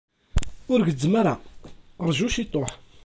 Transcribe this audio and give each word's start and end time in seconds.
Ur 0.71 0.79
gezzem 0.87 1.13
ara, 1.21 1.35
rju 2.07 2.27
ciṭuḥ. 2.35 2.71